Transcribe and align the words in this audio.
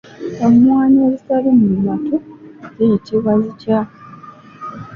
Emmwanyi 0.45 0.99
ezitali 1.07 1.49
mu 1.59 1.67
matu 1.85 2.15
zi 2.73 2.83
yitibwa 2.89 3.31
zitya? 3.41 3.79